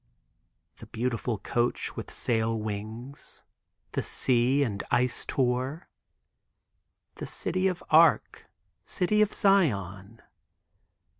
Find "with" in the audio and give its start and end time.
1.95-2.09